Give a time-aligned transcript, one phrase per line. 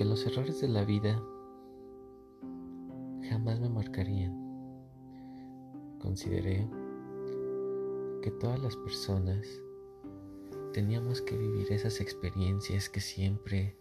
[0.00, 1.22] que los errores de la vida
[3.28, 4.34] jamás me marcarían.
[5.98, 6.66] Consideré
[8.22, 9.46] que todas las personas
[10.72, 13.76] teníamos que vivir esas experiencias que siempre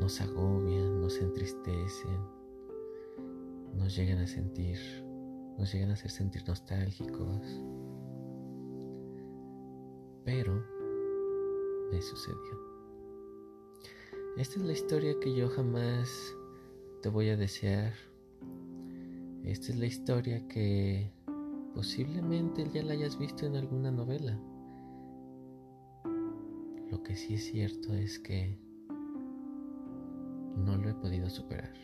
[0.00, 2.18] nos agobian, nos entristecen,
[3.74, 4.78] nos llegan a sentir,
[5.58, 7.62] nos llegan a hacer sentir nostálgicos.
[10.24, 10.64] Pero
[11.90, 12.71] me sucedió.
[14.38, 16.34] Esta es la historia que yo jamás
[17.02, 17.92] te voy a desear.
[19.44, 21.12] Esta es la historia que
[21.74, 24.40] posiblemente ya la hayas visto en alguna novela.
[26.90, 28.58] Lo que sí es cierto es que
[30.56, 31.74] no lo he podido superar.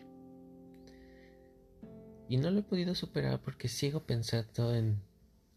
[2.31, 5.03] Y no lo he podido superar porque sigo pensando en,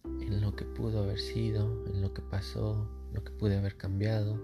[0.04, 4.38] en lo que pudo haber sido, en lo que pasó, lo que pude haber cambiado.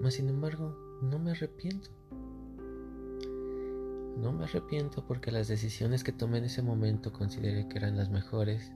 [0.00, 1.90] Mas sin embargo, no me arrepiento.
[4.16, 8.10] No me arrepiento porque las decisiones que tomé en ese momento consideré que eran las
[8.10, 8.72] mejores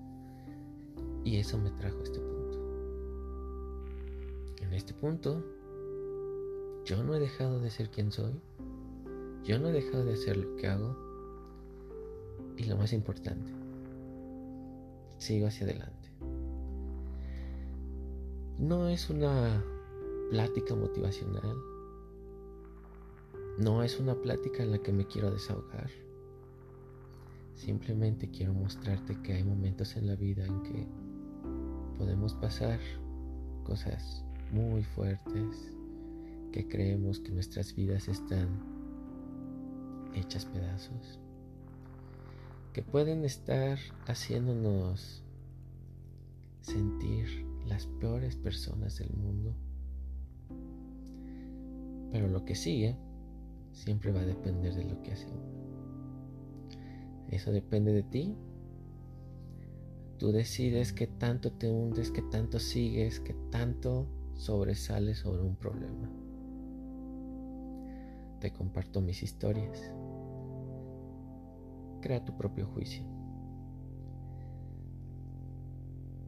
[1.25, 2.59] y eso me trajo a este punto.
[4.63, 5.45] En este punto,
[6.85, 8.41] yo no he dejado de ser quien soy,
[9.45, 10.97] yo no he dejado de hacer lo que hago
[12.57, 13.53] y lo más importante,
[15.19, 16.11] sigo hacia adelante.
[18.59, 19.63] No es una
[20.31, 21.57] plática motivacional,
[23.59, 25.91] no es una plática en la que me quiero desahogar.
[27.57, 30.87] Simplemente quiero mostrarte que hay momentos en la vida en que
[31.99, 32.79] podemos pasar
[33.65, 35.73] cosas muy fuertes,
[36.53, 38.49] que creemos que nuestras vidas están
[40.15, 41.19] hechas pedazos,
[42.73, 45.25] que pueden estar haciéndonos
[46.61, 49.53] sentir las peores personas del mundo.
[52.13, 52.97] Pero lo que sigue
[53.79, 56.79] siempre va a depender de lo que hace uno.
[57.29, 58.37] Eso depende de ti.
[60.19, 66.11] Tú decides qué tanto te hundes, qué tanto sigues, qué tanto sobresales sobre un problema.
[68.41, 69.93] Te comparto mis historias.
[72.01, 73.05] Crea tu propio juicio.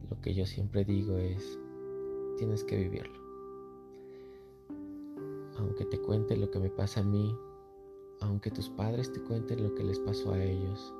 [0.09, 1.59] Lo que yo siempre digo es,
[2.37, 3.20] tienes que vivirlo
[5.71, 7.33] aunque te cuente lo que me pasa a mí,
[8.19, 10.93] aunque tus padres te cuenten lo que les pasó a ellos,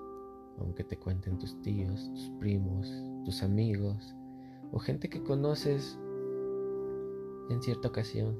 [0.59, 2.89] aunque te cuenten tus tíos, tus primos,
[3.25, 4.15] tus amigos
[4.71, 5.99] o gente que conoces
[7.49, 8.39] en cierta ocasión,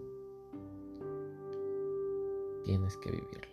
[2.63, 3.51] tienes que vivirlo.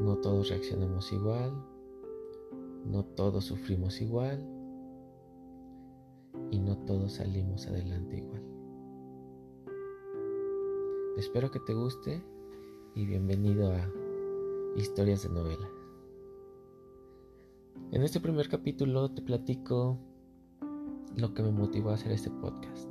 [0.00, 1.50] No todos reaccionamos igual,
[2.84, 4.46] no todos sufrimos igual
[6.50, 8.57] y no todos salimos adelante igual.
[11.18, 12.22] Espero que te guste
[12.94, 13.90] y bienvenido a
[14.76, 15.68] Historias de Novela.
[17.90, 19.98] En este primer capítulo te platico
[21.16, 22.88] lo que me motivó a hacer este podcast.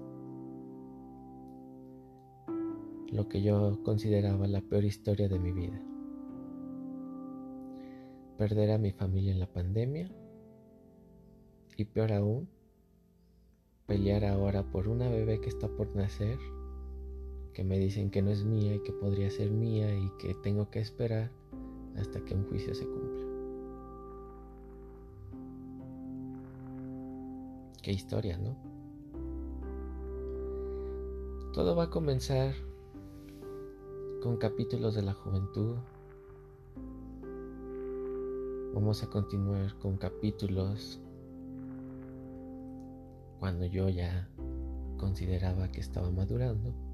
[3.14, 5.82] Lo que yo consideraba la peor historia de mi vida.
[8.38, 10.12] Perder a mi familia en la pandemia
[11.78, 12.50] y peor aún,
[13.86, 16.38] pelear ahora por una bebé que está por nacer
[17.58, 20.70] que me dicen que no es mía y que podría ser mía y que tengo
[20.70, 21.32] que esperar
[21.96, 23.26] hasta que un juicio se cumpla.
[27.82, 28.56] Qué historia, ¿no?
[31.52, 32.54] Todo va a comenzar
[34.22, 35.78] con capítulos de la juventud.
[38.76, 41.02] Vamos a continuar con capítulos
[43.40, 44.30] cuando yo ya
[44.98, 46.87] consideraba que estaba madurando.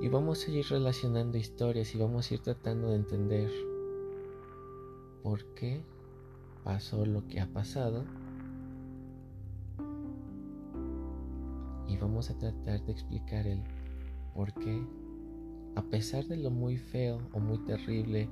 [0.00, 3.50] Y vamos a ir relacionando historias y vamos a ir tratando de entender
[5.22, 5.84] por qué
[6.64, 8.06] pasó lo que ha pasado.
[11.86, 13.62] Y vamos a tratar de explicar el
[14.34, 14.82] por qué,
[15.76, 18.26] a pesar de lo muy feo o muy terrible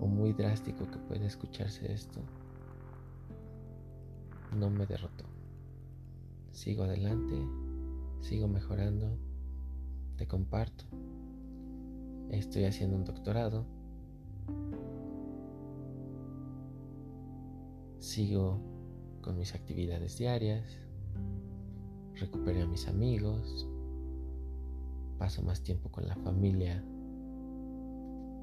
[0.00, 2.20] o muy drástico que puede escucharse esto,
[4.56, 5.26] no me derrotó.
[6.52, 7.36] Sigo adelante,
[8.20, 9.18] sigo mejorando
[10.16, 10.84] te comparto.
[12.30, 13.66] Estoy haciendo un doctorado.
[17.98, 18.58] Sigo
[19.20, 20.78] con mis actividades diarias.
[22.14, 23.68] Recuperé a mis amigos.
[25.18, 26.82] Paso más tiempo con la familia.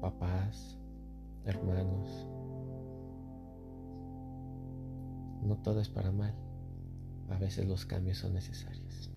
[0.00, 0.78] Papás,
[1.44, 2.26] hermanos.
[5.42, 6.34] No todo es para mal.
[7.28, 9.10] A veces los cambios son necesarios.